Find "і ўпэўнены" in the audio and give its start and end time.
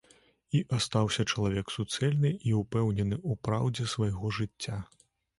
2.51-3.15